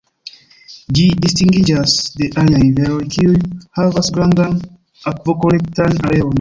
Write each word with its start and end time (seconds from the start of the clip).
Ĝi 0.97 1.03
distingiĝas 1.25 1.93
de 2.23 2.31
aliaj 2.45 2.63
riveroj, 2.63 2.99
kiuj 3.17 3.37
havas 3.81 4.13
grandan 4.19 4.59
akvokolektan 5.17 6.01
areon. 6.05 6.29